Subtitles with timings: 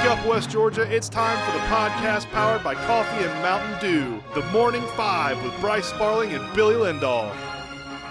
[0.00, 0.90] Wake up, West Georgia.
[0.90, 4.22] It's time for the podcast powered by Coffee and Mountain Dew.
[4.34, 7.30] The Morning Five with Bryce Sparling and Billy Lindahl.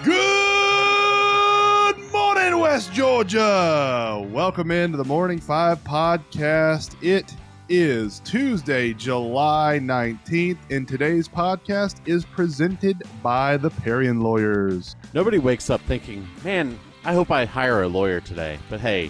[0.04, 4.24] Good morning, West Georgia.
[4.30, 6.96] Welcome into the Morning Five podcast.
[7.02, 7.36] It
[7.70, 14.96] is Tuesday, July 19th, and today's podcast is presented by the Parian Lawyers.
[15.16, 18.60] Nobody wakes up thinking, man, I hope I hire a lawyer today.
[18.70, 19.10] But hey,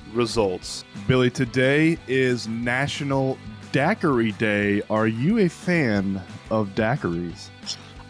[0.13, 0.83] results.
[1.07, 3.37] Billy, today is National
[3.71, 4.81] Daiquiri Day.
[4.89, 7.49] Are you a fan of daiquiris?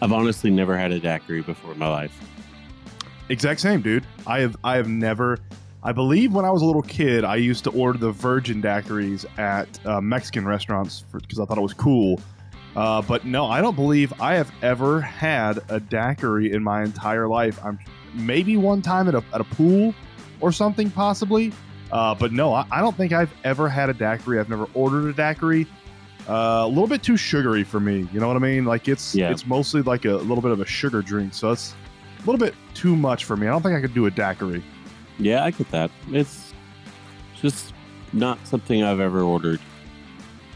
[0.02, 2.20] I've honestly never had a daiquiri before in my life.
[3.30, 4.06] Exact same, dude.
[4.26, 5.38] I have I have never.
[5.84, 9.26] I believe when I was a little kid, I used to order the virgin daiquiris
[9.40, 12.20] at uh, Mexican restaurants because I thought it was cool.
[12.76, 17.28] Uh, but no, I don't believe I have ever had a daiquiri in my entire
[17.28, 17.60] life.
[17.64, 17.80] I'm
[18.14, 19.94] maybe one time at a at a pool
[20.40, 21.54] or something, possibly.
[21.92, 24.40] Uh, but no, I, I don't think I've ever had a daiquiri.
[24.40, 25.68] I've never ordered a daiquiri.
[26.30, 28.08] Uh, a little bit too sugary for me.
[28.14, 28.66] You know what I mean?
[28.66, 29.32] Like it's Yeah.
[29.32, 31.74] it's mostly like a little bit of a sugar drink, so it's
[32.18, 33.48] a little bit too much for me.
[33.48, 34.64] I don't think I could do a daiquiri.
[35.18, 35.92] Yeah, I get that.
[36.12, 36.54] It's
[37.42, 37.74] just
[38.14, 39.60] not something I've ever ordered.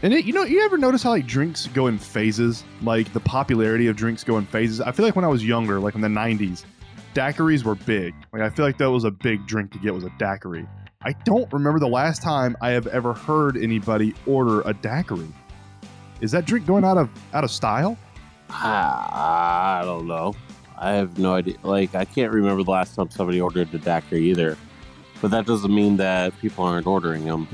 [0.02, 2.64] And it, you know, you ever notice how like drinks go in phases?
[2.82, 4.80] Like the popularity of drinks go in phases.
[4.80, 6.64] I feel like when I was younger, like in the '90s,
[7.14, 8.14] daiquiris were big.
[8.32, 10.66] Like I feel like that was a big drink to get was a daiquiri.
[11.06, 15.28] I don't remember the last time I have ever heard anybody order a daiquiri.
[16.20, 17.96] Is that drink going out of out of style?
[18.50, 20.34] I, I don't know.
[20.76, 21.58] I have no idea.
[21.62, 24.58] Like, I can't remember the last time somebody ordered a daiquiri either.
[25.22, 27.46] But that doesn't mean that people aren't ordering them.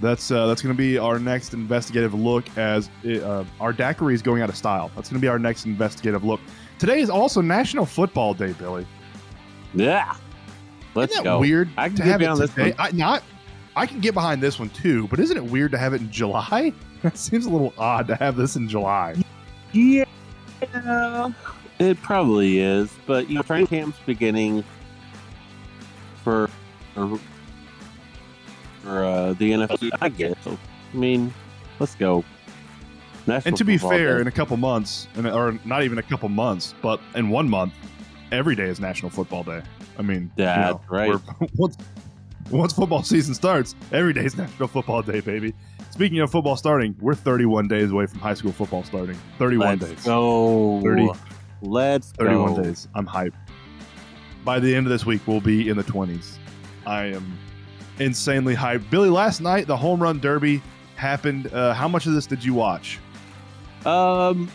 [0.00, 4.14] That's uh, that's going to be our next investigative look as it, uh, our daiquiri
[4.14, 4.92] is going out of style.
[4.94, 6.38] That's going to be our next investigative look.
[6.78, 8.86] Today is also National Football Day, Billy.
[9.74, 10.14] Yeah.
[10.98, 11.38] Let's Isn't that go.
[11.38, 12.70] weird I can to get have it behind this today?
[12.72, 12.74] one.
[12.78, 13.22] I, not,
[13.76, 16.10] I can get behind this one too, but isn't it weird to have it in
[16.10, 16.72] July?
[17.02, 19.14] That seems a little odd to have this in July.
[19.72, 20.04] Yeah.
[21.78, 22.92] It probably is.
[23.06, 24.64] But, you know, training camp's beginning
[26.24, 26.50] for,
[26.94, 27.20] for,
[28.82, 29.90] for uh, the NFL.
[30.00, 30.38] I get it.
[30.42, 30.58] So,
[30.92, 31.32] I mean,
[31.78, 32.24] let's go.
[33.28, 34.22] National And to be fair, Day.
[34.22, 37.74] in a couple months, or not even a couple months, but in one month,
[38.32, 39.62] every day is National Football Day.
[39.98, 41.14] I mean, you That's know, right.
[41.56, 41.76] once
[42.50, 45.54] once football season starts, every day is National Football Day, baby.
[45.90, 49.18] Speaking of football starting, we're 31 days away from high school football starting.
[49.38, 50.04] 31 Let's days.
[50.04, 50.80] go.
[50.82, 51.08] 30.
[51.62, 52.62] Let's 31 go.
[52.62, 52.88] days.
[52.94, 53.34] I'm hyped.
[54.44, 56.36] By the end of this week, we'll be in the 20s.
[56.86, 57.36] I am
[57.98, 58.88] insanely hyped.
[58.90, 60.62] Billy, last night the home run derby
[60.96, 61.52] happened.
[61.52, 62.98] Uh, how much of this did you watch?
[63.84, 64.50] Um,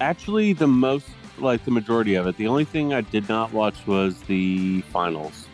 [0.00, 1.08] actually, the most,
[1.38, 2.36] like the majority of it.
[2.36, 5.46] The only thing I did not watch was the finals.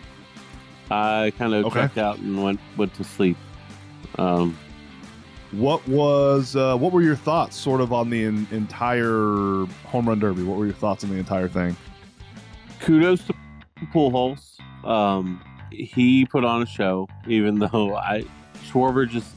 [0.91, 1.80] I kind of Okay.
[1.80, 3.36] checked out and went went to sleep.
[4.18, 4.56] Um,
[5.52, 10.18] What was uh, what were your thoughts, sort of, on the en- entire home run
[10.20, 10.42] derby?
[10.44, 11.76] What were your thoughts on the entire thing?
[12.80, 13.34] kudos to
[13.92, 14.58] Pujols.
[14.84, 18.24] Um, he put on a show, even though I
[18.66, 19.34] Schwarber just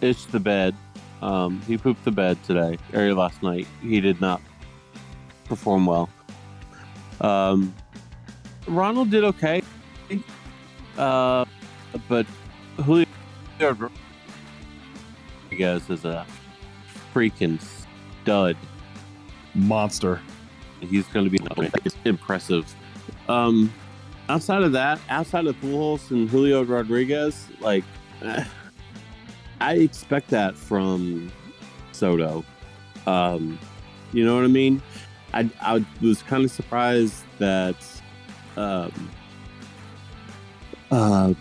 [0.00, 0.74] itched the bed.
[1.22, 3.66] Um, he pooped the bed today or last night.
[3.82, 4.40] He did not
[5.44, 6.08] perform well.
[7.20, 7.74] Um,
[8.66, 9.62] Ronald did okay,
[10.98, 11.44] uh,
[12.08, 12.26] but
[12.76, 13.06] Julio
[13.60, 13.90] Rodriguez
[15.90, 16.26] is a
[17.14, 17.60] freaking
[18.22, 18.56] stud
[19.54, 20.20] Monster.
[20.80, 21.38] he's going to be
[22.04, 22.74] impressive.
[23.28, 23.72] Um,
[24.28, 27.84] outside of that, outside of Pujols and Julio Rodriguez, like
[29.60, 31.30] I expect that from
[31.92, 32.44] Soto.
[33.06, 33.58] Um,
[34.12, 34.82] you know what I mean?
[35.34, 37.76] I I was kind of surprised that
[38.56, 39.10] um,
[40.90, 41.34] uh,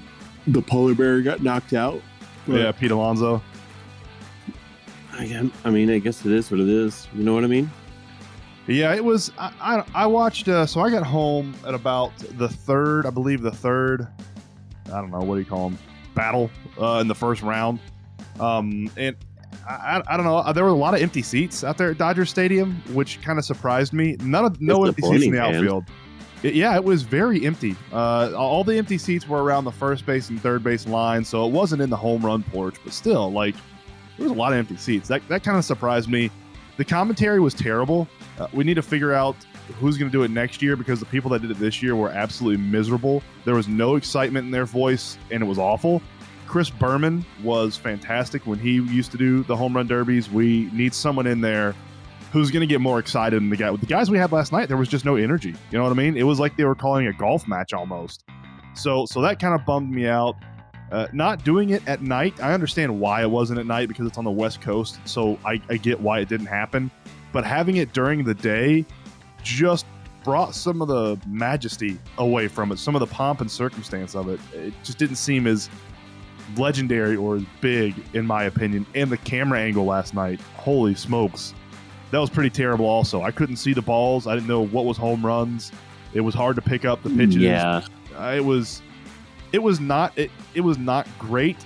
[0.47, 2.01] the polar bear got knocked out.
[2.47, 3.41] Yeah, Pete Alonso.
[5.13, 7.07] I, I mean, I guess it is what it is.
[7.13, 7.71] You know what I mean?
[8.67, 9.31] Yeah, it was.
[9.37, 10.47] I I, I watched.
[10.47, 14.07] Uh, so I got home at about the third, I believe, the third.
[14.87, 15.79] I don't know what do you call them,
[16.15, 16.49] battle
[16.81, 17.79] uh, in the first round.
[18.39, 19.15] Um, and
[19.67, 20.51] I, I, don't know.
[20.53, 23.45] There were a lot of empty seats out there at Dodger Stadium, which kind of
[23.45, 24.17] surprised me.
[24.21, 25.85] None of no empty seats in the outfield.
[26.43, 27.75] It- yeah, it was very empty.
[27.91, 31.45] Uh, all the empty seats were around the first base and third base line, so
[31.45, 32.75] it wasn't in the home run porch.
[32.83, 33.55] But still, like
[34.17, 35.07] there was a lot of empty seats.
[35.07, 36.29] That that kind of surprised me.
[36.75, 38.07] The commentary was terrible.
[38.39, 39.35] Uh, we need to figure out
[39.79, 41.95] who's going to do it next year because the people that did it this year
[41.95, 43.23] were absolutely miserable.
[43.45, 46.01] There was no excitement in their voice, and it was awful.
[46.53, 50.29] Chris Berman was fantastic when he used to do the home run derbies.
[50.29, 51.73] We need someone in there
[52.31, 53.75] who's going to get more excited than the guy.
[53.75, 55.55] The guys we had last night, there was just no energy.
[55.71, 56.15] You know what I mean?
[56.15, 58.25] It was like they were calling a golf match almost.
[58.75, 60.35] So, so that kind of bummed me out.
[60.91, 64.19] Uh, not doing it at night, I understand why it wasn't at night because it's
[64.19, 64.99] on the West Coast.
[65.05, 66.91] So I, I get why it didn't happen.
[67.31, 68.85] But having it during the day
[69.41, 69.87] just
[70.23, 74.29] brought some of the majesty away from it, some of the pomp and circumstance of
[74.29, 74.39] it.
[74.53, 75.67] It just didn't seem as
[76.57, 78.85] legendary or as big, in my opinion.
[78.95, 81.53] And the camera angle last night, holy smokes,
[82.11, 82.85] that was pretty terrible.
[82.85, 84.27] Also, I couldn't see the balls.
[84.27, 85.71] I didn't know what was home runs.
[86.13, 87.37] It was hard to pick up the pitches.
[87.37, 87.81] Yeah,
[88.15, 88.81] Uh, it was,
[89.51, 91.57] it was not, it, it was not great,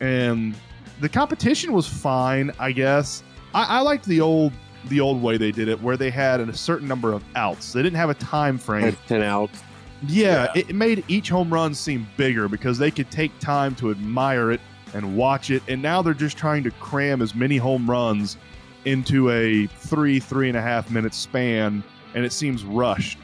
[0.00, 0.54] and
[1.00, 3.22] the competition was fine, I guess.
[3.54, 4.52] I, I liked the old,
[4.86, 7.72] the old way they did it, where they had a certain number of outs.
[7.72, 8.82] They didn't have a time frame.
[8.82, 9.62] had ten outs.
[10.02, 14.50] Yeah, it made each home run seem bigger because they could take time to admire
[14.50, 14.60] it
[14.92, 15.62] and watch it.
[15.68, 18.36] And now they're just trying to cram as many home runs
[18.84, 21.82] into a three, three and a half minute span,
[22.14, 23.18] and it seems rushed.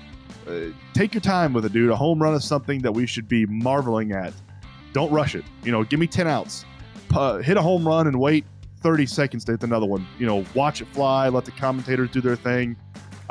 [0.49, 1.91] Uh, take your time with it, dude.
[1.91, 4.33] A home run is something that we should be marveling at.
[4.93, 5.45] Don't rush it.
[5.63, 6.65] You know, give me 10 outs.
[7.09, 8.45] Pu- hit a home run and wait
[8.81, 10.07] 30 seconds to hit another one.
[10.19, 12.77] You know, watch it fly, let the commentators do their thing.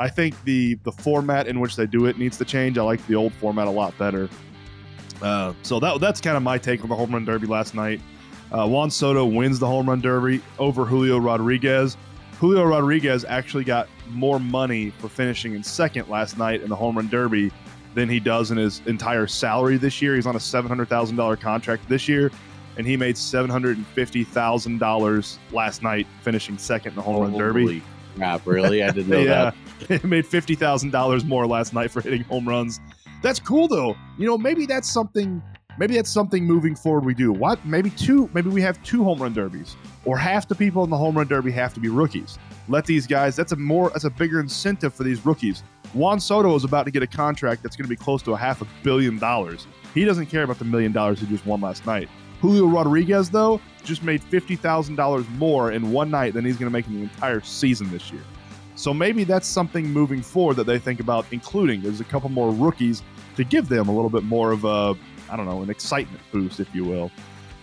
[0.00, 2.78] I think the the format in which they do it needs to change.
[2.78, 4.30] I like the old format a lot better.
[5.20, 8.00] Uh, so that that's kind of my take on the home run derby last night.
[8.50, 11.98] Uh, Juan Soto wins the home run derby over Julio Rodriguez.
[12.38, 16.96] Julio Rodriguez actually got more money for finishing in second last night in the home
[16.96, 17.52] run derby
[17.94, 20.14] than he does in his entire salary this year.
[20.14, 22.30] He's on a seven hundred thousand dollar contract this year,
[22.78, 27.02] and he made seven hundred and fifty thousand dollars last night finishing second in the
[27.02, 27.60] home run derby.
[27.60, 27.82] Holy
[28.16, 28.46] crap!
[28.46, 29.54] Really, I didn't know yeah, that.
[29.88, 32.80] he made fifty thousand dollars more last night for hitting home runs.
[33.22, 33.96] That's cool though.
[34.18, 35.42] You know, maybe that's something.
[35.78, 37.32] Maybe that's something moving forward we do.
[37.32, 37.64] What?
[37.64, 38.28] Maybe two.
[38.34, 41.26] Maybe we have two home run derbies, or half the people in the home run
[41.26, 42.38] derby have to be rookies.
[42.68, 43.36] Let these guys.
[43.36, 43.90] That's a more.
[43.90, 45.62] That's a bigger incentive for these rookies.
[45.94, 48.36] Juan Soto is about to get a contract that's going to be close to a
[48.36, 49.66] half a billion dollars.
[49.92, 52.08] He doesn't care about the million dollars he just won last night.
[52.40, 56.70] Julio Rodriguez though just made fifty thousand dollars more in one night than he's going
[56.70, 58.22] to make in the entire season this year.
[58.80, 61.82] So maybe that's something moving forward that they think about including.
[61.82, 63.02] There's a couple more rookies
[63.36, 64.96] to give them a little bit more of a,
[65.30, 67.10] I don't know, an excitement boost, if you will.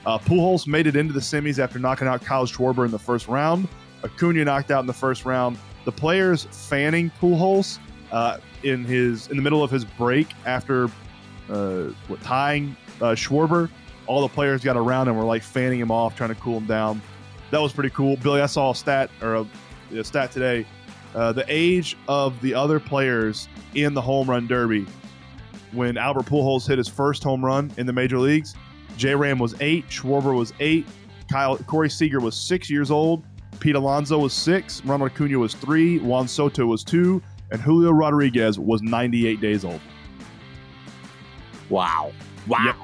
[0.06, 3.28] Uh, Pujols made it into the semis after knocking out Kyle Schwarber in the first
[3.28, 3.68] round.
[4.04, 5.58] Acuna knocked out in the first round.
[5.86, 7.80] The players fanning Pujols
[8.12, 10.88] uh, in his in the middle of his break after
[11.50, 11.88] uh,
[12.22, 13.72] tying uh, Schwarber.
[14.06, 16.68] All the players got around and were like fanning him off, trying to cool him
[16.68, 17.02] down.
[17.50, 18.18] That was pretty cool.
[18.18, 19.48] Billy, I saw a stat or a,
[19.96, 20.68] a stat today.
[21.16, 24.86] Uh, the age of the other players in the home run derby
[25.72, 28.56] when Albert Pujols hit his first home run in the major leagues.
[28.98, 30.88] J Ram was eight, Schwarber was eight,
[31.32, 33.24] Kyle Corey Seager was six years old,
[33.60, 37.22] Pete Alonso was six, Ronald Acuna was three, Juan Soto was two,
[37.52, 39.82] and Julio Rodriguez was 98 days old.
[41.70, 42.12] Wow!
[42.48, 42.84] Wow!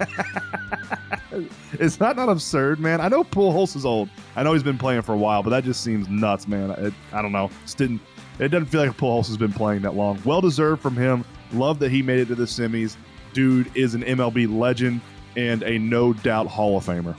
[1.78, 3.00] Is that not absurd, man?
[3.00, 4.08] I know Pujols is old.
[4.36, 6.70] I know he's been playing for a while, but that just seems nuts, man.
[6.70, 7.50] It, I don't know.
[7.62, 8.00] Just didn't.
[8.38, 10.20] It doesn't feel like Pujols has been playing that long.
[10.24, 11.24] Well deserved from him.
[11.52, 12.96] Love that he made it to the semis.
[13.32, 15.00] Dude is an MLB legend
[15.36, 17.16] and a no doubt Hall of Famer.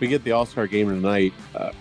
[0.00, 1.32] we get the All Star game tonight.
[1.54, 1.72] Uh,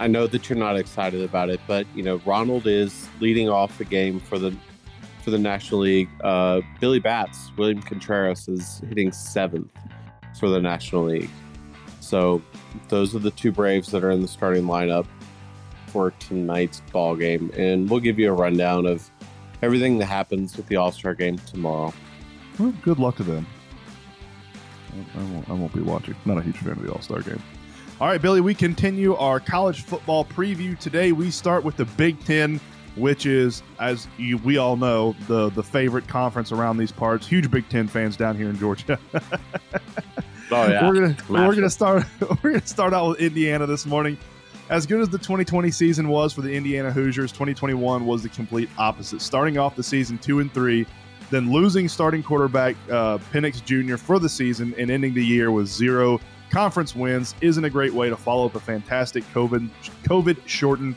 [0.00, 3.76] I know that you're not excited about it, but you know Ronald is leading off
[3.78, 4.56] the game for the
[5.22, 6.08] for the National League.
[6.24, 9.70] Uh, Billy Bats, William Contreras is hitting seventh
[10.38, 11.30] for the National League.
[12.00, 12.42] So
[12.88, 15.06] those are the two Braves that are in the starting lineup
[15.88, 19.08] for tonight's ball game, and we'll give you a rundown of
[19.62, 21.92] everything that happens with the All Star game tomorrow.
[22.58, 23.46] Well, good luck to them.
[25.16, 26.14] I- won't, I won't be watching.
[26.24, 27.42] Not a huge fan of the All Star game.
[28.00, 30.76] All right, Billy, we continue our college football preview.
[30.78, 32.58] Today, we start with the Big Ten,
[32.96, 37.26] which is, as you, we all know, the, the favorite conference around these parts.
[37.26, 38.98] Huge Big Ten fans down here in Georgia.
[40.52, 42.04] Oh yeah, we're gonna we're gonna start
[42.42, 44.18] we're gonna start out with Indiana this morning.
[44.68, 48.68] As good as the 2020 season was for the Indiana Hoosiers, 2021 was the complete
[48.78, 49.22] opposite.
[49.22, 50.86] Starting off the season two and three,
[51.30, 53.96] then losing starting quarterback uh, Penix Jr.
[53.96, 56.20] for the season and ending the year with zero
[56.50, 59.70] conference wins isn't a great way to follow up a fantastic COVID
[60.04, 60.96] COVID shortened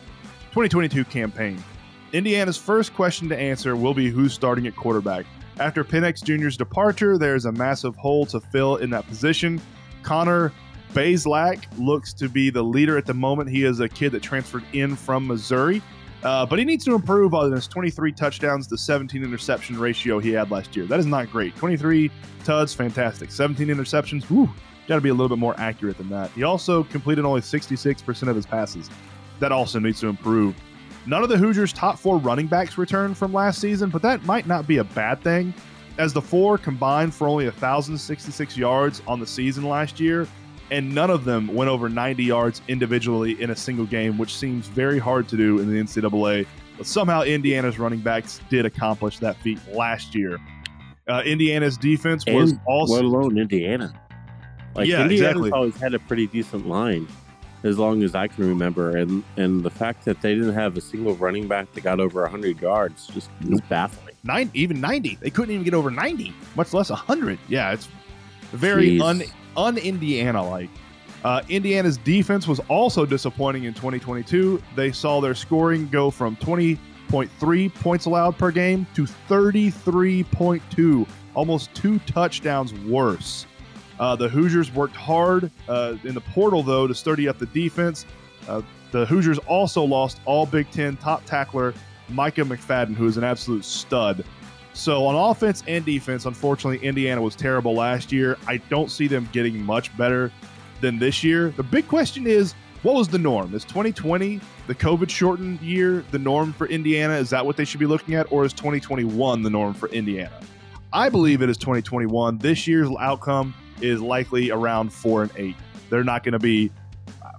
[0.51, 1.63] 2022 campaign.
[2.15, 5.25] Indiana's first question to answer will be who's starting at quarterback.
[5.59, 9.61] After Penix Jr.'s departure, there's a massive hole to fill in that position.
[10.01, 10.53] Connor
[10.93, 13.49] Bazelak looks to be the leader at the moment.
[13.49, 15.81] He is a kid that transferred in from Missouri,
[16.23, 20.31] uh, but he needs to improve on his 23 touchdowns to 17 interception ratio he
[20.31, 20.85] had last year.
[20.85, 21.53] That is not great.
[21.57, 22.09] 23
[22.45, 23.29] tuds, fantastic.
[23.29, 24.49] 17 interceptions, whew,
[24.87, 26.31] got to be a little bit more accurate than that.
[26.31, 28.89] He also completed only 66% of his passes.
[29.39, 30.55] That also needs to improve.
[31.07, 34.47] None of the Hoosiers' top four running backs returned from last season, but that might
[34.47, 35.53] not be a bad thing,
[35.97, 40.27] as the four combined for only 1,066 yards on the season last year
[40.71, 44.67] and none of them went over 90 yards individually in a single game, which seems
[44.67, 46.47] very hard to do in the NCAA.
[46.77, 50.37] But somehow Indiana's running backs did accomplish that feat last year.
[51.07, 53.93] Uh, Indiana's defense was And also let alone Indiana.
[54.73, 55.51] Like Yeah, Indiana's exactly.
[55.51, 57.07] always had a pretty decent line,
[57.65, 60.81] as long as I can remember, and and the fact that they didn't have a
[60.81, 64.15] single running back that got over hundred yards just is baffling.
[64.23, 65.17] nine, even 90.
[65.19, 67.37] They couldn't even get over 90, much less 100.
[67.49, 67.89] Yeah, it's
[68.51, 69.01] very Jeez.
[69.03, 69.23] un
[69.57, 70.69] un Indiana like.
[71.23, 74.61] Uh, Indiana's defense was also disappointing in 2022.
[74.75, 81.97] They saw their scoring go from 20.3 points allowed per game to 33.2, almost two
[81.99, 83.47] touchdowns worse.
[83.99, 88.05] Uh, the Hoosiers worked hard uh, in the portal, though, to sturdy up the defense.
[88.47, 88.61] Uh,
[88.91, 91.73] the Hoosiers also lost all Big Ten top tackler
[92.09, 94.23] Micah McFadden, who is an absolute stud.
[94.73, 98.37] So on offense and defense, unfortunately, Indiana was terrible last year.
[98.45, 100.31] I don't see them getting much better
[100.81, 101.49] than this year.
[101.51, 103.55] The big question is, what was the norm?
[103.55, 107.13] Is 2020, the COVID shortened year, the norm for Indiana?
[107.13, 110.39] Is that what they should be looking at, or is 2021 the norm for Indiana?
[110.93, 112.37] I believe it is 2021.
[112.37, 115.55] This year's outcome is likely around four and eight.
[115.89, 116.71] They're not going to be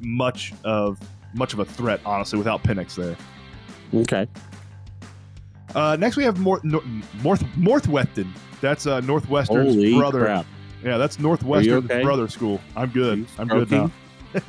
[0.00, 0.98] much of
[1.34, 3.16] much of a threat, honestly, without Penix there.
[3.94, 4.26] Okay.
[5.74, 8.32] Uh, next, we have North North Northwestern.
[8.60, 10.20] That's uh, Northwestern's Holy brother.
[10.20, 10.46] crap!
[10.82, 12.02] Yeah, that's Northwestern's okay?
[12.02, 12.60] brother school.
[12.74, 13.26] I'm good.
[13.38, 13.90] I'm good now.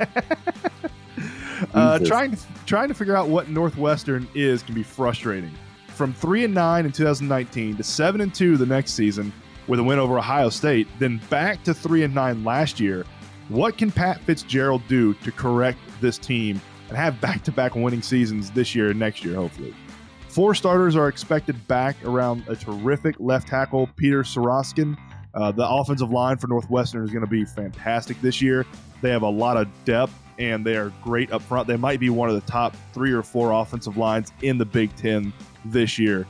[1.74, 5.52] Uh, trying to trying to figure out what Northwestern is can be frustrating.
[5.88, 9.32] From three and nine in 2019 to seven and two the next season
[9.68, 13.04] with a win over Ohio State, then back to three and nine last year.
[13.48, 18.74] What can Pat Fitzgerald do to correct this team and have back-to-back winning seasons this
[18.74, 19.74] year and next year, hopefully?
[20.28, 24.96] Four starters are expected back around a terrific left tackle, Peter Soroskin.
[25.34, 28.66] Uh, the offensive line for Northwestern is going to be fantastic this year.
[29.00, 31.66] They have a lot of depth and they are great up front.
[31.66, 34.94] They might be one of the top three or four offensive lines in the Big
[34.96, 35.32] Ten
[35.64, 36.26] this year.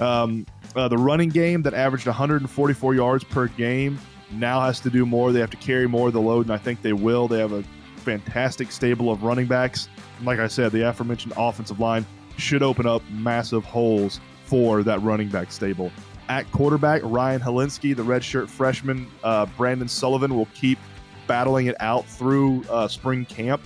[0.00, 0.46] Um,
[0.76, 3.98] uh, the running game that averaged 144 yards per game
[4.32, 5.32] now has to do more.
[5.32, 7.28] They have to carry more of the load, and I think they will.
[7.28, 7.64] They have a
[7.96, 9.88] fantastic stable of running backs.
[10.18, 15.00] And like I said, the aforementioned offensive line should open up massive holes for that
[15.02, 15.92] running back stable.
[16.28, 20.78] At quarterback, Ryan Hilinski, the redshirt freshman, uh, Brendan Sullivan will keep
[21.26, 23.62] battling it out through uh, spring camp.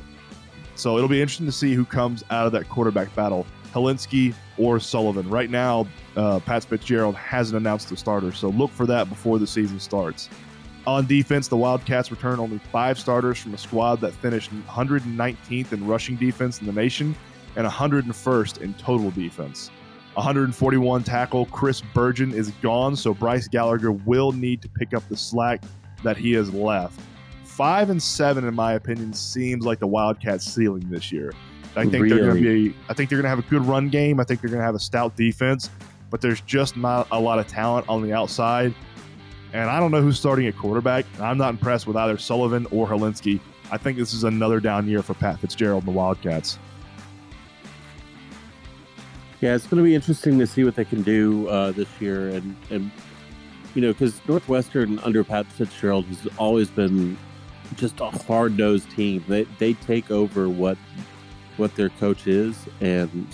[0.74, 4.80] So it'll be interesting to see who comes out of that quarterback battle, Hilinski or
[4.80, 5.28] Sullivan.
[5.28, 9.46] Right now, uh, Pat Fitzgerald hasn't announced the starter, so look for that before the
[9.46, 10.28] season starts.
[10.86, 15.86] On defense, the Wildcats return only five starters from a squad that finished 119th in
[15.86, 17.16] rushing defense in the nation
[17.56, 19.70] and 101st in total defense.
[20.14, 25.16] 141 tackle Chris Bergin is gone, so Bryce Gallagher will need to pick up the
[25.16, 25.62] slack
[26.04, 26.98] that he has left.
[27.44, 31.32] Five and seven, in my opinion, seems like the Wildcats' ceiling this year.
[31.76, 32.74] I think they're going to be.
[32.88, 34.18] I think they're going to have a good run game.
[34.18, 35.70] I think they're going to have a stout defense,
[36.10, 38.74] but there's just not a lot of talent on the outside.
[39.52, 41.04] And I don't know who's starting at quarterback.
[41.14, 43.40] And I'm not impressed with either Sullivan or Hilinski.
[43.70, 46.58] I think this is another down year for Pat Fitzgerald and the Wildcats.
[49.40, 52.30] Yeah, it's going to be interesting to see what they can do uh, this year,
[52.30, 52.90] and and
[53.74, 57.18] you know, because Northwestern under Pat Fitzgerald has always been
[57.74, 59.22] just a hard nosed team.
[59.28, 60.78] They they take over what
[61.56, 63.26] what their coach is, and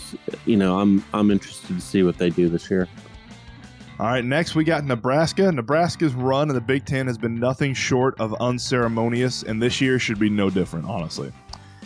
[0.46, 2.88] you know, I'm I'm interested to see what they do this year.
[3.98, 5.52] All right, next we got Nebraska.
[5.52, 9.98] Nebraska's run in the Big Ten has been nothing short of unceremonious, and this year
[9.98, 11.32] should be no different, honestly.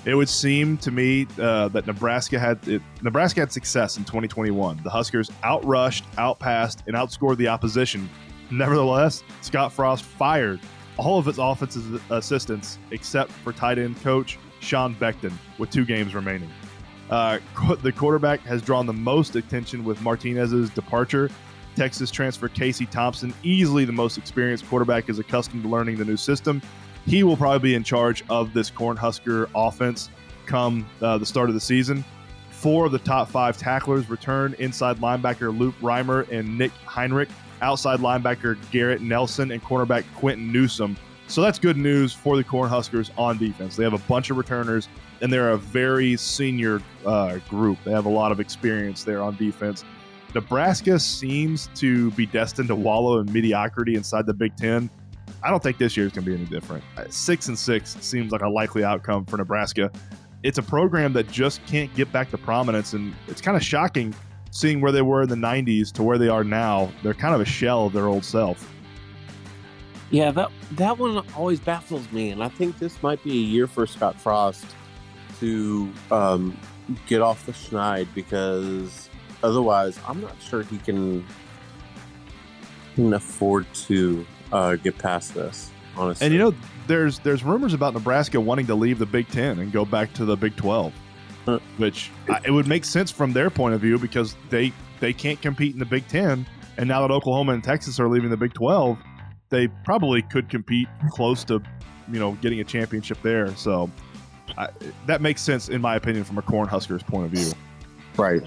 [0.07, 4.81] It would seem to me uh, that Nebraska had it, Nebraska had success in 2021.
[4.85, 8.09] The Huskers outrushed, outpassed, and outscored the opposition.
[8.51, 10.61] Nevertheless, Scott Frost fired
[10.97, 16.15] all of its offensive assistants except for tight end coach Sean Beckton with two games
[16.15, 16.51] remaining.
[17.09, 17.39] Uh,
[17.83, 21.31] the quarterback has drawn the most attention with Martinez's departure.
[21.77, 26.17] Texas transfer Casey Thompson, easily the most experienced quarterback, is accustomed to learning the new
[26.17, 26.61] system.
[27.07, 30.11] He will probably be in charge of this Cornhusker offense
[30.47, 32.05] come uh, the start of the season.
[32.51, 37.29] Four of the top five tacklers return inside linebacker Luke Reimer and Nick Henrich,
[37.61, 40.97] outside linebacker Garrett Nelson, and cornerback Quinton Newsome
[41.29, 43.77] So that's good news for the Cornhuskers on defense.
[43.77, 44.89] They have a bunch of returners,
[45.21, 47.79] and they're a very senior uh, group.
[47.85, 49.85] They have a lot of experience there on defense.
[50.35, 54.91] Nebraska seems to be destined to wallow in mediocrity inside the Big Ten.
[55.43, 56.85] I don't think this year is going to be any different.
[56.97, 59.91] Uh, Six and six seems like a likely outcome for Nebraska.
[60.43, 64.15] It's a program that just can't get back to prominence, and it's kind of shocking
[64.51, 66.91] seeing where they were in the 90s to where they are now.
[67.03, 68.73] They're kind of a shell of their old self.
[70.11, 73.67] Yeah, that that one always baffles me, and I think this might be a year
[73.67, 74.65] for Scott Frost
[75.41, 76.57] to um,
[77.07, 79.09] get off the schneid because
[79.43, 81.27] otherwise, I'm not sure he can,
[82.95, 85.71] can afford to uh, get past this.
[85.97, 86.55] Honestly, And you know,
[86.87, 90.25] there's there's rumors about Nebraska wanting to leave the Big Ten and go back to
[90.25, 90.93] the Big Twelve,
[91.47, 91.59] Huh.
[91.79, 95.41] which I, it would make sense from their point of view because they they can't
[95.43, 96.47] compete in the Big Ten,
[96.77, 98.99] and now that Oklahoma and Texas are leaving the Big Twelve,
[99.49, 101.63] they probably could compete close to,
[102.11, 103.55] you know, getting a championship there.
[103.57, 103.91] So
[104.57, 104.69] I,
[105.07, 107.53] that makes sense in my opinion from a Cornhuskers point of view.
[108.17, 108.43] right?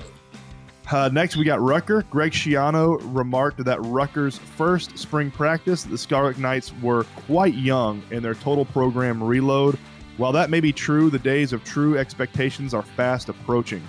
[0.92, 2.04] Uh, next, we got Rucker.
[2.10, 8.24] Greg Schiano remarked that Rucker's first spring practice, the Scarlet Knights were quite young in
[8.24, 9.78] their total program reload.
[10.18, 13.84] While that may be true, the days of true expectations are fast approaching.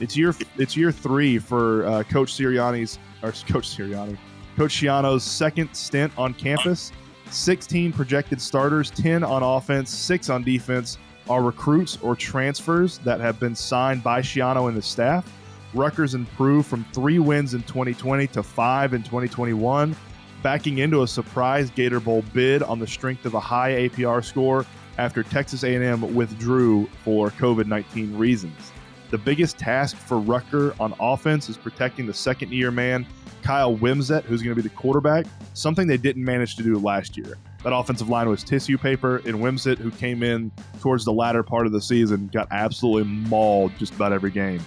[0.00, 4.16] It's year it's year three for uh, Coach Sirianni's or Coach Sirianni,
[4.58, 4.82] Coach
[5.22, 6.90] second stint on campus.
[7.30, 10.98] 16 projected starters, 10 on offense, six on defense,
[11.30, 15.32] are recruits or transfers that have been signed by Schiano and his staff.
[15.74, 19.94] Rutgers improved from three wins in 2020 to five in 2021,
[20.42, 24.66] backing into a surprise Gator Bowl bid on the strength of a high APR score
[24.98, 28.72] after Texas A&M withdrew for COVID-19 reasons.
[29.10, 33.06] The biggest task for Rucker on offense is protecting the second-year man
[33.42, 35.24] Kyle Wimsatt, who's going to be the quarterback,
[35.54, 37.38] something they didn't manage to do last year.
[37.64, 41.66] That offensive line was tissue paper, and Wimsatt, who came in towards the latter part
[41.66, 44.60] of the season, got absolutely mauled just about every game.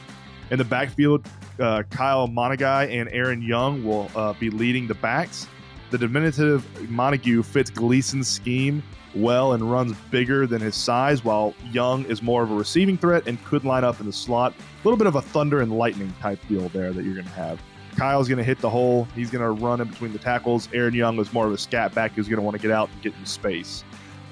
[0.50, 1.28] In the backfield,
[1.60, 5.48] uh, Kyle Monangai and Aaron Young will uh, be leading the backs.
[5.92, 8.82] The diminutive Montague fits Gleeson's scheme
[9.16, 13.28] well and runs bigger than his size, while Young is more of a receiving threat
[13.28, 14.54] and could line up in the slot.
[14.54, 17.32] A little bit of a thunder and lightning type deal there that you're going to
[17.32, 17.62] have.
[17.96, 19.08] Kyle's going to hit the hole.
[19.16, 20.70] He's going to run in between the tackles.
[20.74, 22.90] Aaron Young is more of a scat back who's going to want to get out
[22.90, 23.84] and get in space.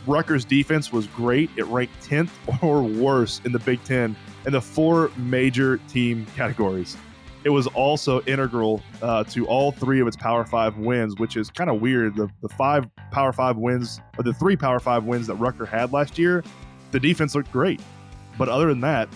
[0.08, 1.50] Rutgers' defense was great.
[1.58, 2.30] It ranked 10th
[2.64, 4.16] or worse in the Big Ten
[4.46, 6.96] in the four major team categories.
[7.44, 11.50] It was also integral uh, to all three of its Power Five wins, which is
[11.50, 12.16] kind of weird.
[12.16, 15.94] The, the five Power Five wins, or the three Power Five wins that Rucker had
[15.94, 16.44] last year,
[16.92, 17.82] the defense looked great.
[18.38, 19.08] But other than that,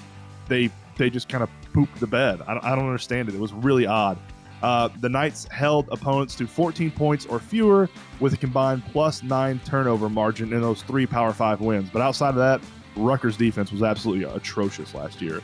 [0.47, 2.41] they they just kind of pooped the bed.
[2.47, 3.35] I, don't- I don't understand it.
[3.35, 4.17] It was really odd.
[4.61, 7.89] Uh, the Knights held opponents to 14 points or fewer
[8.21, 11.89] with a combined plus nine turnover margin in those three Power Five wins.
[11.91, 12.61] But outside of that,
[12.95, 15.41] Rutgers' defense was absolutely atrocious last year.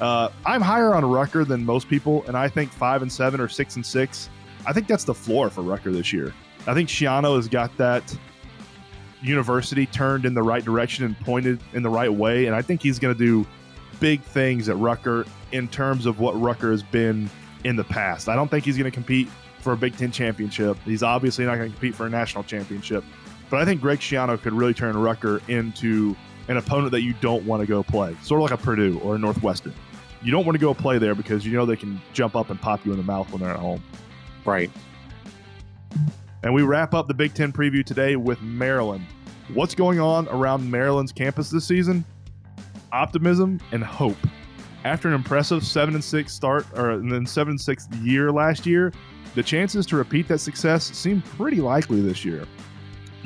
[0.00, 3.48] Uh, I'm higher on Rucker than most people, and I think five and seven or
[3.48, 4.30] six and six.
[4.66, 6.34] I think that's the floor for Rucker this year.
[6.66, 8.16] I think Schiano has got that
[9.22, 12.82] university turned in the right direction and pointed in the right way, and I think
[12.82, 13.46] he's going to do
[13.98, 17.28] big things at Rucker in terms of what Rucker has been
[17.64, 18.28] in the past.
[18.28, 19.28] I don't think he's going to compete
[19.60, 20.78] for a Big Ten championship.
[20.86, 23.04] He's obviously not going to compete for a national championship,
[23.50, 26.16] but I think Greg Schiano could really turn Rucker into
[26.48, 29.16] an opponent that you don't want to go play, sort of like a Purdue or
[29.16, 29.74] a Northwestern.
[30.22, 32.60] You don't want to go play there because you know they can jump up and
[32.60, 33.82] pop you in the mouth when they're at home.
[34.44, 34.70] Right.
[36.42, 39.04] And we wrap up the Big Ten preview today with Maryland.
[39.54, 42.04] What's going on around Maryland's campus this season?
[42.92, 44.16] Optimism and hope.
[44.84, 48.64] After an impressive seven and six start, or and then seven and six year last
[48.64, 48.92] year,
[49.34, 52.46] the chances to repeat that success seem pretty likely this year.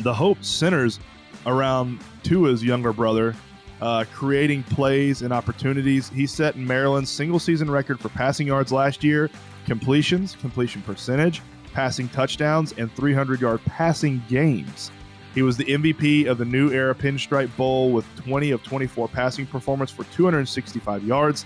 [0.00, 0.98] The hope centers
[1.46, 3.35] around Tua's younger brother,
[3.80, 6.08] uh, creating plays and opportunities.
[6.08, 9.30] He set Maryland's single season record for passing yards last year,
[9.66, 14.90] completions, completion percentage, passing touchdowns, and 300 yard passing games.
[15.34, 19.46] He was the MVP of the New Era Pinstripe Bowl with 20 of 24 passing
[19.46, 21.44] performance for 265 yards,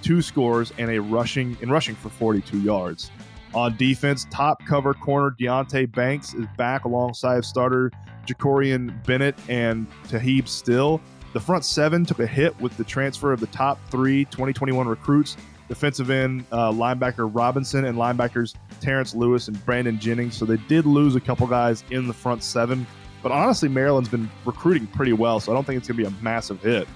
[0.00, 3.10] two scores, and a rushing and rushing for 42 yards.
[3.52, 7.90] On defense, top cover corner Deonte Banks is back alongside starter
[8.26, 11.00] Jakorian Bennett and Tarheeb Still.
[11.32, 15.36] The front seven took a hit with the transfer of the top three 2021 recruits
[15.70, 20.36] defensive end uh, linebacker Robinson and linebackers Terrence Lewis and Brandon Jennings.
[20.36, 22.86] So they did lose a couple guys in the front seven.
[23.22, 26.16] But honestly, Maryland's been recruiting pretty well, so I don't think it's going to be
[26.16, 26.88] a massive hit.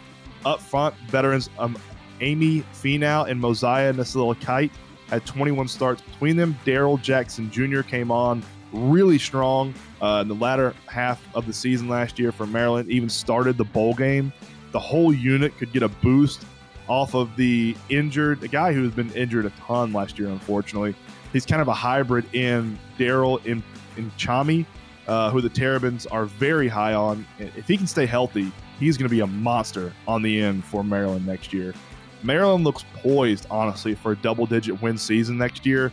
[0.45, 1.77] Up front, veterans um,
[2.21, 4.73] Ami Finau and Mosiah Nasili-Kite
[5.07, 6.59] had 21 starts between them.
[6.65, 7.83] Daryl Jackson Jr.
[7.83, 8.43] came on
[8.75, 12.91] really strong uh, in the latter half of the season last year for Maryland.
[12.91, 14.33] Even started the bowl game.
[14.73, 16.45] The whole unit could get a boost
[16.89, 20.95] off of the injured, the guy who's been injured a ton last year, unfortunately.
[21.33, 23.63] He's kind of a hybrid in Daryl in
[23.97, 24.67] in Chami,
[25.07, 27.27] uh, who the Terrapins are very high on.
[27.39, 30.83] If he can stay healthy, he's going to be a monster on the end for
[30.83, 31.75] Maryland next year.
[32.23, 35.93] Maryland looks poised, honestly, for a double-digit win season next year.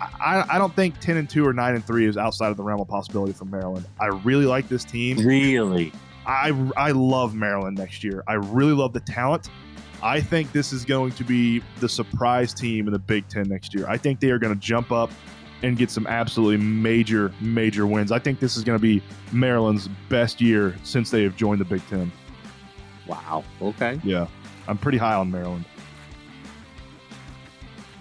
[0.00, 2.62] I, I don't think 10 and 2 or 9 and 3 is outside of the
[2.62, 3.86] realm of possibility for Maryland.
[4.00, 5.18] I really like this team.
[5.18, 5.92] Really?
[6.26, 8.22] I, I love Maryland next year.
[8.26, 9.48] I really love the talent.
[10.02, 13.74] I think this is going to be the surprise team in the Big Ten next
[13.74, 13.86] year.
[13.86, 15.10] I think they are going to jump up
[15.62, 18.10] and get some absolutely major, major wins.
[18.10, 21.66] I think this is going to be Maryland's best year since they have joined the
[21.66, 22.10] Big Ten.
[23.06, 23.44] Wow.
[23.60, 24.00] Okay.
[24.02, 24.26] Yeah,
[24.68, 25.66] I'm pretty high on Maryland.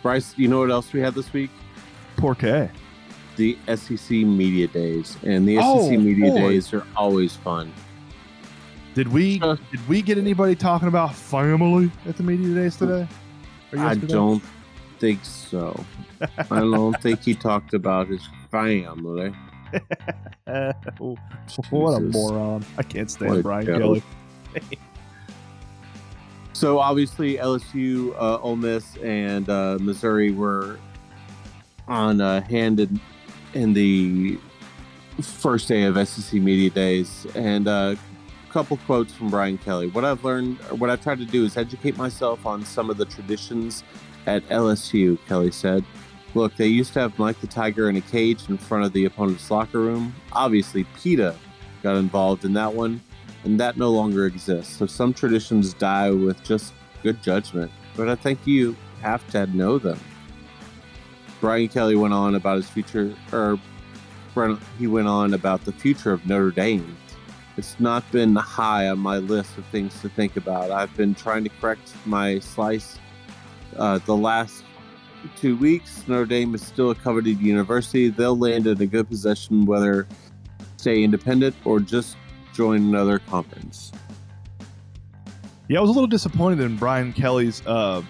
[0.02, 1.50] Bryce, you know what else we had this week?
[2.20, 2.70] Porqué.
[3.38, 5.18] The SEC Media Days.
[5.24, 6.50] And the Oh, SEC Media boy.
[6.50, 7.72] Days are always fun.
[8.96, 9.58] Did we Sure.
[9.72, 13.08] did we get anybody talking about family at the media days today?
[13.78, 14.44] I don't
[15.00, 15.86] think so.
[16.52, 19.32] I don't think he talked about his family.
[20.48, 20.74] Uh,
[21.70, 22.66] what a moron!
[22.78, 23.68] I can't stand Brian.
[23.68, 24.04] Kelly.
[26.54, 30.78] So obviously LSU, uh, Ole Miss, and uh, Missouri were
[31.90, 33.00] on uh, hand in,
[33.54, 34.38] in the
[35.22, 37.96] first day of SEC Media Days, and uh,
[38.48, 39.88] a couple quotes from Brian Kelly.
[39.88, 42.98] What I've learned, or what I've tried to do, is educate myself on some of
[42.98, 43.84] the traditions
[44.26, 45.18] at LSU.
[45.28, 45.84] Kelly said.
[46.36, 49.06] Look, they used to have Mike the Tiger in a cage in front of the
[49.06, 50.14] opponent's locker room.
[50.32, 51.36] Obviously, PETA
[51.82, 53.02] got involved in that one
[53.44, 54.76] and that no longer exists.
[54.76, 56.74] So some traditions die with just
[57.04, 60.00] good judgment, but I think you have to know them.
[61.42, 63.60] Brian Kelly went on about his future, or
[64.78, 66.98] he went on about the future of Notre Dame.
[67.58, 70.72] It's not been high on my list of things to think about.
[70.72, 73.00] I've been trying to correct my slice
[73.76, 74.64] uh, the last
[75.36, 76.08] two weeks.
[76.08, 78.10] Notre Dame is still a coveted university.
[78.10, 80.08] They'll land in a good position whether
[80.78, 82.16] stay independent or just
[82.54, 83.92] join another conference.
[85.68, 88.02] Yeah, I was a little disappointed in Brian Kelly's uh,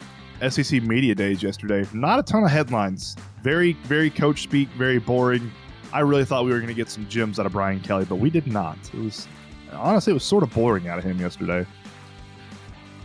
[0.47, 1.85] SEC media days yesterday.
[1.93, 3.15] Not a ton of headlines.
[3.43, 4.69] Very, very coach speak.
[4.69, 5.51] Very boring.
[5.91, 8.15] I really thought we were going to get some gems out of Brian Kelly, but
[8.15, 8.77] we did not.
[8.93, 9.27] It was
[9.73, 11.65] honestly, it was sort of boring out of him yesterday.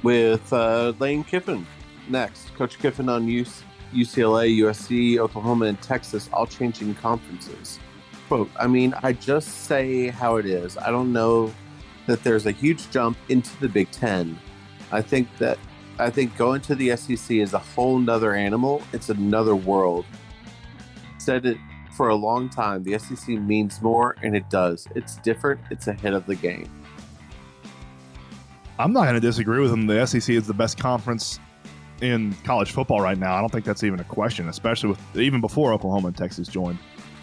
[0.02, 1.66] With uh, Lane Kiffin
[2.08, 2.54] next.
[2.54, 7.78] Coach Kiffin on UC- UCLA, USC, Oklahoma, and Texas all changing conferences.
[8.28, 10.76] Quote, I mean, I just say how it is.
[10.78, 11.52] I don't know
[12.06, 14.38] that there's a huge jump into the Big Ten.
[14.92, 15.58] I think that
[15.98, 18.82] I think going to the SEC is a whole nother animal.
[18.92, 20.04] It's another world.
[21.18, 21.56] Said it
[21.96, 22.82] for a long time.
[22.82, 24.88] The SEC means more, and it does.
[24.96, 25.60] It's different.
[25.70, 26.68] It's ahead of the game.
[28.78, 29.86] I'm not going to disagree with him.
[29.86, 31.38] The SEC is the best conference
[32.00, 33.34] in college football right now.
[33.34, 36.78] I don't think that's even a question, especially with even before Oklahoma and Texas joined.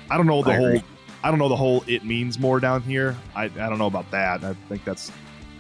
[0.10, 0.68] I don't know the I whole.
[0.68, 0.84] agree.
[1.24, 1.84] I don't know the whole.
[1.88, 3.18] It means more down here.
[3.36, 4.44] I, I don't know about that.
[4.46, 5.12] I think that's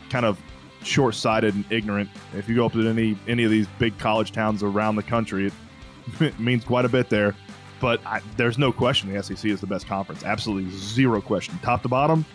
[0.10, 0.40] kind of
[0.84, 2.10] short-sighted and ignorant.
[2.36, 5.48] If you go up to any any of these big college towns around the country,
[5.48, 5.54] it,
[6.20, 7.36] it means quite a bit there.
[7.80, 10.24] But I, there's no question the SEC is the best conference.
[10.24, 11.58] Absolutely zero question.
[11.64, 12.26] Top to bottom,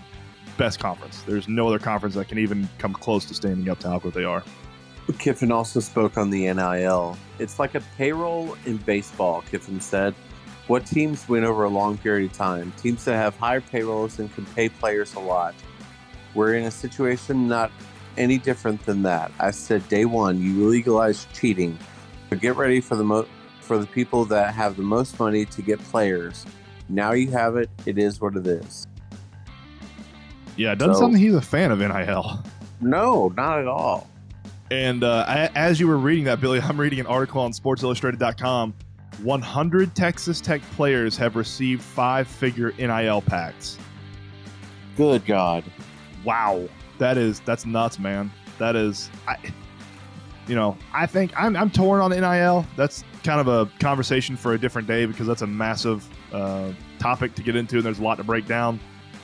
[0.58, 1.22] best conference.
[1.22, 4.14] There's no other conference that can even come close to standing up to how good
[4.14, 4.42] they are.
[5.18, 7.16] Kiffin also spoke on the NIL.
[7.38, 10.14] It's like a payroll in baseball, Kiffin said.
[10.66, 12.72] What teams win over a long period of time?
[12.76, 15.54] Teams that have higher payrolls and can pay players a lot.
[16.34, 17.70] We're in a situation not
[18.18, 19.30] any different than that.
[19.38, 21.78] I said day one, you legalize cheating.
[22.30, 23.26] But get ready for the mo-
[23.60, 26.44] for the people that have the most money to get players.
[26.88, 27.68] Now you have it.
[27.84, 28.86] It is what it is.
[30.56, 32.42] Yeah, it doesn't So- sound like he's a fan of NIL.
[32.80, 34.08] No, not at all.
[34.70, 38.74] And uh, a- as you were reading that, Billy, I'm reading an article on SportsIllustrated.com.
[39.22, 43.78] 100 Texas Tech players have received five-figure NIL packs.
[44.96, 45.64] Good God.
[46.24, 48.30] Wow, that is that's nuts, man.
[48.58, 49.36] That is, I,
[50.46, 52.66] you know, I think I'm I'm torn on the NIL.
[52.76, 57.34] That's kind of a conversation for a different day because that's a massive uh, topic
[57.34, 58.80] to get into, and there's a lot to break down.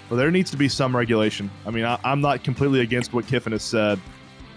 [0.08, 1.50] But there needs to be some regulation.
[1.66, 3.98] I mean, I, I'm not completely against what Kiffin has said,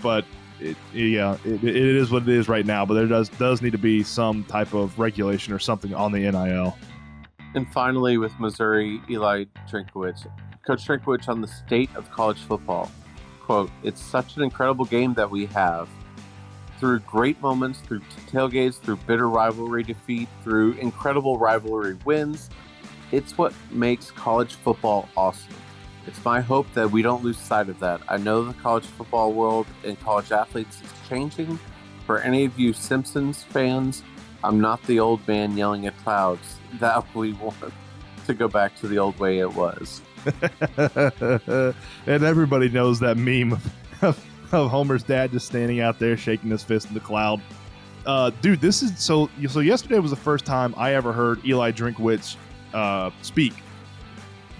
[0.01, 0.25] but
[0.59, 2.85] it, yeah, it, it is what it is right now.
[2.85, 6.19] But there does does need to be some type of regulation or something on the
[6.19, 6.77] NIL.
[7.53, 10.27] And finally, with Missouri, Eli Drinkwitz.
[10.67, 12.91] Coach Drinkwitz on the state of college football.
[13.45, 15.87] Quote, It's such an incredible game that we have.
[16.79, 22.49] Through great moments, through tailgates, through bitter rivalry defeat, through incredible rivalry wins,
[23.11, 25.53] it's what makes college football awesome.
[26.07, 28.01] It's my hope that we don't lose sight of that.
[28.09, 31.59] I know the college football world and college athletes is changing.
[32.07, 34.01] For any of you Simpsons fans,
[34.43, 37.57] I'm not the old man yelling at clouds that we want
[38.25, 40.01] to go back to the old way it was.
[42.07, 43.53] and everybody knows that meme
[44.01, 47.41] of, of Homer's dad just standing out there shaking his fist in the cloud.
[48.05, 49.29] Uh, dude, this is so.
[49.47, 52.37] So yesterday was the first time I ever heard Eli Drinkwitz
[52.73, 53.53] uh, speak.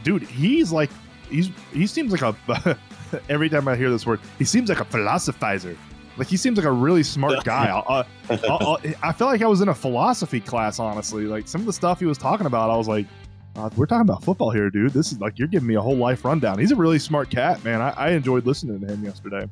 [0.04, 0.90] Dude, he's like,
[1.30, 2.78] he's he seems like a.
[3.30, 5.78] every time I hear this word, he seems like a philosophizer.
[6.18, 7.70] Like he seems like a really smart guy.
[7.70, 11.26] uh, i i feel like I was in a philosophy class, honestly.
[11.26, 13.06] Like some of the stuff he was talking about, I was like,
[13.56, 14.94] uh, "We're talking about football here, dude.
[14.94, 17.64] This is like you're giving me a whole life rundown." He's a really smart cat,
[17.64, 17.82] man.
[17.82, 19.50] I, I enjoyed listening to him yesterday.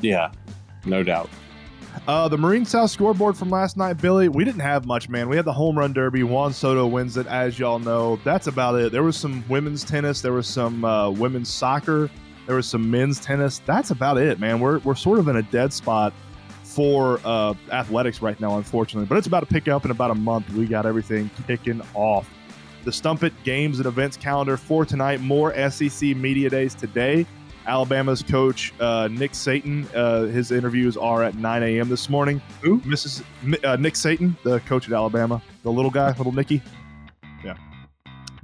[0.00, 0.32] Yeah,
[0.84, 1.30] no doubt.
[2.08, 4.28] Uh, the Marine South scoreboard from last night, Billy.
[4.28, 5.28] We didn't have much, man.
[5.28, 6.22] We had the home run derby.
[6.22, 8.16] Juan Soto wins it, as y'all know.
[8.24, 8.92] That's about it.
[8.92, 10.20] There was some women's tennis.
[10.20, 12.10] There was some uh, women's soccer.
[12.46, 13.60] There was some men's tennis.
[13.64, 14.60] That's about it, man.
[14.60, 16.12] We're we're sort of in a dead spot
[16.62, 19.06] for uh, athletics right now, unfortunately.
[19.06, 20.52] But it's about to pick up in about a month.
[20.52, 22.28] We got everything kicking off.
[22.84, 25.20] The Stump It games and events calendar for tonight.
[25.20, 27.26] More SEC media days today.
[27.66, 29.86] Alabama's coach uh, Nick Saban.
[29.94, 31.88] Uh, his interviews are at 9 a.m.
[31.88, 32.42] this morning.
[32.60, 32.80] Who?
[32.80, 33.24] Mrs.
[33.64, 36.60] Uh, Nick Saban, the coach at Alabama, the little guy, little Nicky.
[37.42, 37.56] Yeah,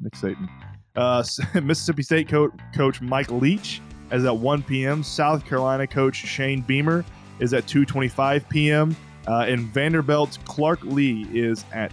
[0.00, 0.48] Nick Saban.
[0.96, 1.22] Uh,
[1.60, 5.02] Mississippi State coach, coach Mike Leach is at 1 p.m.
[5.02, 7.04] South Carolina coach Shane Beamer
[7.40, 8.96] is at 2:25 p.m.
[9.28, 11.92] Uh, and Vanderbilt's Clark Lea is at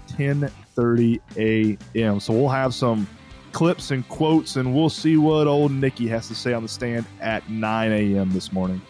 [0.77, 2.19] 10:30 a.m.
[2.19, 3.07] So we'll have some
[3.51, 7.05] clips and quotes, and we'll see what old Nikki has to say on the stand
[7.19, 8.31] at 9 a.m.
[8.31, 8.81] this morning.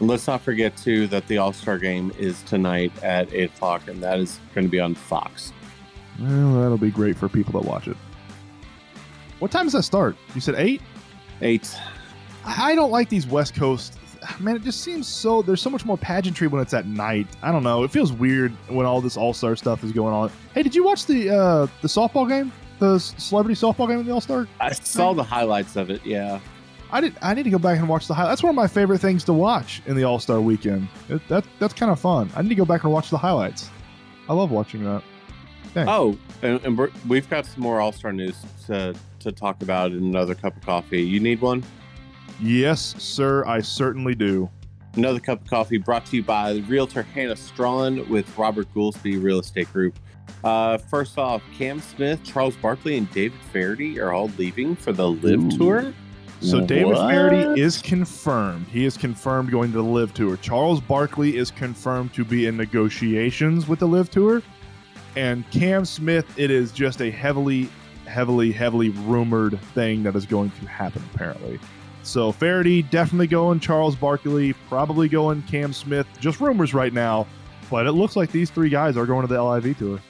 [0.00, 4.02] let's not forget too that the All Star game is tonight at eight o'clock, and
[4.02, 5.52] that is going to be on Fox.
[6.18, 7.96] Well, that'll be great for people that watch it.
[9.38, 10.16] What time does that start?
[10.34, 10.82] You said eight.
[11.40, 11.74] Eight.
[12.44, 13.98] I don't like these West Coast.
[14.40, 15.42] Man, it just seems so.
[15.42, 17.26] There's so much more pageantry when it's at night.
[17.42, 17.82] I don't know.
[17.82, 20.30] It feels weird when all this All Star stuff is going on.
[20.54, 22.52] Hey, did you watch the uh, the softball game?
[22.82, 24.48] the celebrity softball game in the All Star?
[24.60, 26.04] I saw the highlights of it.
[26.04, 26.40] Yeah,
[26.90, 27.14] I did.
[27.22, 28.32] I need to go back and watch the highlights.
[28.32, 30.88] That's one of my favorite things to watch in the All Star weekend.
[31.08, 32.30] It, that that's kind of fun.
[32.34, 33.70] I need to go back and watch the highlights.
[34.28, 35.02] I love watching that.
[35.74, 35.88] Dang.
[35.88, 39.98] Oh, and, and we've got some more All Star news to to talk about in
[39.98, 41.02] another cup of coffee.
[41.02, 41.62] You need one?
[42.40, 43.44] Yes, sir.
[43.46, 44.50] I certainly do.
[44.94, 49.40] Another cup of coffee brought to you by Realtor Hannah Strawn with Robert Goolsby Real
[49.40, 49.98] Estate Group.
[50.44, 55.08] Uh, first off, Cam Smith, Charles Barkley, and David Feherty are all leaving for the
[55.08, 55.94] LIV Tour.
[56.40, 58.66] So David Feherty is confirmed.
[58.66, 60.36] He is confirmed going to the LIV Tour.
[60.38, 64.42] Charles Barkley is confirmed to be in negotiations with the LIV Tour.
[65.14, 67.68] And Cam Smith, it is just a heavily,
[68.06, 71.60] heavily, heavily rumored thing that is going to happen, apparently.
[72.02, 73.60] So Feherty definitely going.
[73.60, 75.42] Charles Barkley probably going.
[75.42, 77.26] Cam Smith, just rumors right now.
[77.70, 80.00] But it looks like these three guys are going to the LIV Tour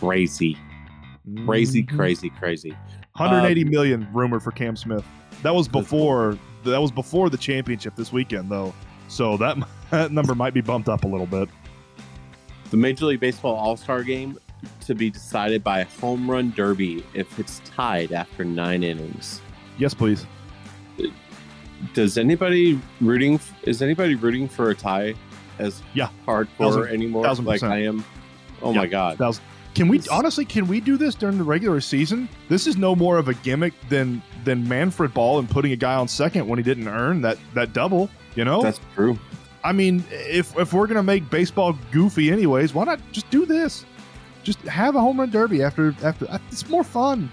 [0.00, 0.56] crazy.
[1.44, 1.96] Crazy, mm-hmm.
[1.96, 2.70] crazy, crazy.
[3.16, 5.04] 180 um, million rumored for Cam Smith.
[5.42, 8.74] That was before that was before the championship this weekend though.
[9.08, 9.56] So that,
[9.90, 11.48] that number might be bumped up a little bit.
[12.70, 14.38] The Major League Baseball All-Star game
[14.82, 19.40] to be decided by a home run derby if it's tied after 9 innings.
[19.80, 20.26] Yes, please.
[21.94, 25.14] Does anybody rooting is anybody rooting for a tie
[25.58, 28.04] as yeah hardcore thousand, anymore thousand like I am?
[28.62, 29.16] Oh yeah, my god.
[29.16, 29.42] Thousand.
[29.74, 30.44] Can we honestly?
[30.44, 32.28] Can we do this during the regular season?
[32.50, 35.94] This is no more of a gimmick than than Manfred Ball and putting a guy
[35.94, 38.10] on second when he didn't earn that that double.
[38.34, 39.18] You know, that's true.
[39.64, 43.86] I mean, if if we're gonna make baseball goofy anyways, why not just do this?
[44.42, 46.26] Just have a home run derby after after.
[46.28, 47.30] Uh, it's more fun,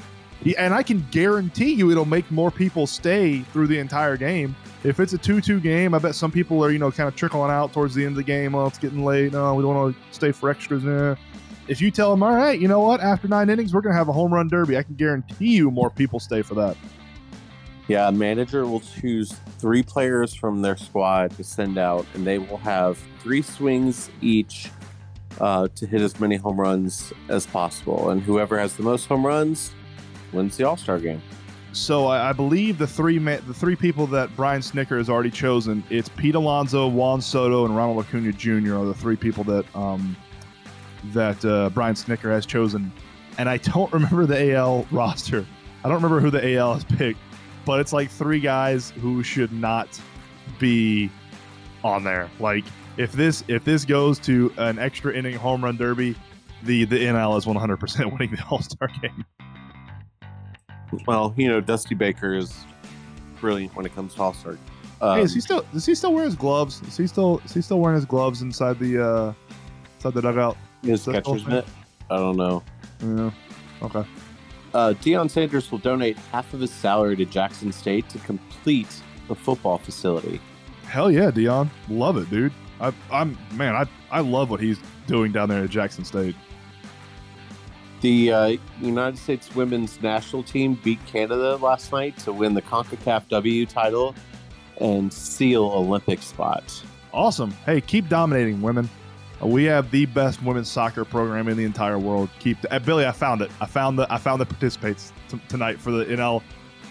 [0.58, 4.56] and I can guarantee you it'll make more people stay through the entire game.
[4.84, 7.52] If it's a two-two game, I bet some people are you know kind of trickling
[7.52, 8.56] out towards the end of the game.
[8.56, 9.34] Oh, it's getting late.
[9.34, 10.86] No, we don't want to stay for extras.
[10.86, 11.16] Eh
[11.68, 13.98] if you tell them, all right, you know what, after nine innings, we're going to
[13.98, 16.78] have a home run derby, I can guarantee you more people stay for that.
[17.88, 22.58] Yeah, manager will choose three players from their squad to send out, and they will
[22.58, 24.70] have three swings each
[25.40, 28.10] uh, to hit as many home runs as possible.
[28.10, 29.72] And whoever has the most home runs
[30.34, 31.22] wins the All Star game.
[31.74, 35.30] So I, I, believe the three ma- the three people that Brian Snitker has already
[35.30, 35.84] chosen.
[35.90, 38.78] It's Pete Alonso, Juan Soto, and Ronald Acuna Jr.
[38.78, 40.16] are the three people that um,
[41.14, 42.92] that uh, Brian Snitker has chosen,
[43.38, 45.46] and I don't remember the AL roster.
[45.84, 47.20] I don't remember who the AL has picked,
[47.66, 49.88] but it's like three guys who should not
[50.60, 51.12] be
[51.84, 52.30] on there.
[52.40, 52.66] Like
[52.98, 56.16] if this if this goes to an extra inning home run derby,
[56.64, 59.26] the the NL is 100% winning the All Star game.
[61.06, 62.66] Well, you know, Dusty Baker is
[63.40, 64.58] brilliant when it comes to All Star.
[65.02, 66.82] Um, hey, is he still does he still wear his gloves?
[66.88, 69.34] Is he still is he still wearing his gloves inside the uh
[69.96, 70.58] inside the dugout?
[70.82, 71.66] his catcher's mitt?
[72.10, 72.64] I don't know.
[73.02, 73.32] Yeah.
[73.82, 74.06] Okay.
[74.74, 79.36] Uh, Deion Sanders will donate half of his salary to Jackson State to complete the
[79.36, 80.40] football facility.
[80.86, 81.70] Hell yeah, Dion.
[81.90, 82.54] Love it, dude.
[82.80, 86.36] I, I'm man, I I love what he's doing down there at Jackson State.
[88.02, 93.28] The uh, United States women's national team beat Canada last night to win the CONCACAF
[93.30, 94.14] W title
[94.80, 96.84] and seal Olympic spot.
[97.14, 97.52] Awesome.
[97.66, 98.90] Hey, keep dominating women.
[99.42, 102.30] Uh, we have the best women's soccer program in the entire world.
[102.40, 103.06] Keep uh, Billy.
[103.06, 103.52] I found it.
[103.62, 106.44] I found the I found the participates t- tonight for the NL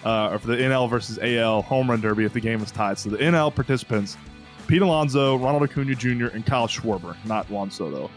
[0.05, 2.99] uh, or for the NL versus AL home run derby if the game is tied.
[2.99, 4.17] So the NL participants:
[4.67, 7.17] Pete Alonso, Ronald Acuna Jr., and Kyle Schwarber.
[7.25, 8.11] Not Juan Soto.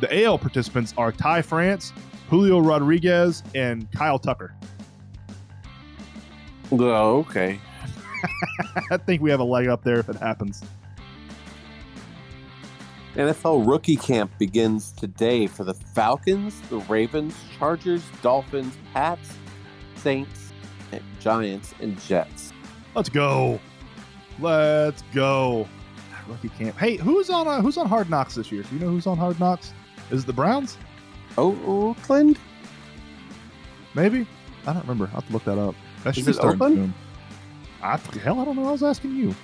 [0.00, 1.92] The AL participants are Ty France,
[2.28, 4.54] Julio Rodriguez, and Kyle Tucker.
[6.72, 7.60] Oh, okay.
[8.90, 10.62] I think we have a leg up there if it happens.
[13.14, 19.36] NFL rookie camp begins today for the Falcons, the Ravens, Chargers, Dolphins, Pats,
[19.94, 20.52] Saints,
[20.90, 22.52] and Giants, and Jets.
[22.96, 23.60] Let's go.
[24.40, 25.68] Let's go.
[26.26, 26.76] Rookie camp.
[26.76, 28.62] Hey, who's on uh, who's on Hard Knocks this year?
[28.62, 29.72] Do you know who's on Hard Knocks?
[30.14, 30.78] Is it the Browns?
[31.36, 32.38] Oakland?
[33.94, 34.26] Maybe.
[34.66, 35.06] I don't remember.
[35.06, 35.74] I'll have to look that up.
[36.04, 36.76] That should Is be starting Oakland?
[36.76, 36.94] soon.
[37.82, 38.68] I hell, I don't know.
[38.68, 39.34] I was asking you.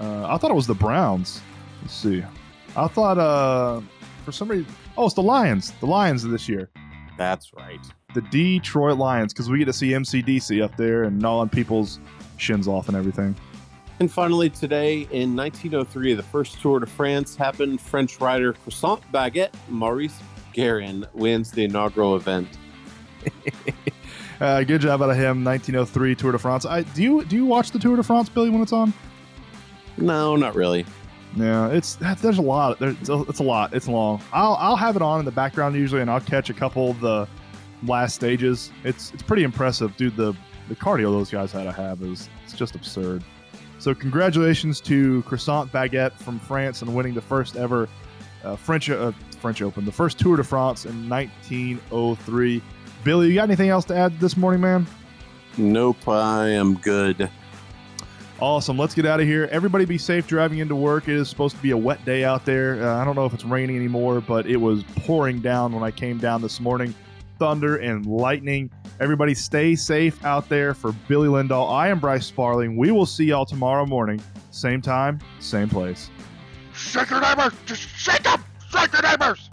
[0.00, 1.40] Uh, I thought it was the Browns.
[1.82, 2.24] Let's see.
[2.76, 3.80] I thought uh,
[4.24, 4.66] for some reason.
[4.96, 5.72] Oh, it's the Lions.
[5.80, 6.70] The Lions of this year.
[7.18, 7.80] That's right.
[8.14, 12.00] The Detroit Lions, because we get to see MCDC up there and gnawing people's
[12.38, 13.36] shins off and everything.
[14.02, 17.80] And finally, today in 1903, the first Tour de France happened.
[17.80, 20.18] French rider Croissant Baguette Maurice
[20.52, 22.48] Garin wins the inaugural event.
[24.40, 25.44] Uh, good job out of him.
[25.44, 26.66] 1903 Tour de France.
[26.66, 28.92] I, do you do you watch the Tour de France, Billy, when it's on?
[29.96, 30.84] No, not really.
[31.36, 32.80] Yeah, it's there's a lot.
[32.80, 33.72] There's it's a, it's a lot.
[33.72, 34.20] It's long.
[34.32, 36.98] I'll I'll have it on in the background usually, and I'll catch a couple of
[36.98, 37.28] the
[37.84, 38.72] last stages.
[38.82, 40.16] It's it's pretty impressive, dude.
[40.16, 40.34] The
[40.68, 43.22] the cardio those guys had to have is it's just absurd.
[43.82, 47.88] So congratulations to Croissant Baguette from France and winning the first ever
[48.44, 52.62] uh, French uh, French Open, the first Tour de France in 1903.
[53.02, 54.86] Billy, you got anything else to add this morning, man?
[55.56, 57.28] Nope, I am good.
[58.38, 58.78] Awesome.
[58.78, 59.48] Let's get out of here.
[59.50, 61.08] Everybody be safe driving into work.
[61.08, 62.86] It is supposed to be a wet day out there.
[62.86, 65.90] Uh, I don't know if it's raining anymore, but it was pouring down when I
[65.90, 66.94] came down this morning.
[67.42, 68.70] Thunder and lightning.
[69.00, 71.72] Everybody stay safe out there for Billy Lindahl.
[71.72, 72.76] I am Bryce Sparling.
[72.76, 74.22] We will see y'all tomorrow morning.
[74.52, 76.08] Same time, same place.
[76.72, 77.52] Shake your neighbors!
[77.66, 78.44] Just shake them!
[78.70, 79.50] Shake your neighbors!